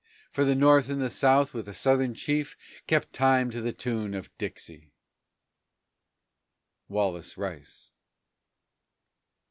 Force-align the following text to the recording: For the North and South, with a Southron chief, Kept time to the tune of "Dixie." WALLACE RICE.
For 0.31 0.43
the 0.45 0.55
North 0.55 0.89
and 0.89 1.11
South, 1.11 1.53
with 1.53 1.67
a 1.69 1.75
Southron 1.75 2.15
chief, 2.15 2.57
Kept 2.87 3.13
time 3.13 3.51
to 3.51 3.61
the 3.61 3.71
tune 3.71 4.15
of 4.15 4.35
"Dixie." 4.39 4.93
WALLACE 6.87 7.37
RICE. 7.37 7.91